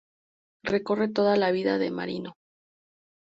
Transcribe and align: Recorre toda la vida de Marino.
Recorre 0.63 1.09
toda 1.09 1.37
la 1.37 1.51
vida 1.51 1.77
de 1.77 1.91
Marino. 1.91 2.33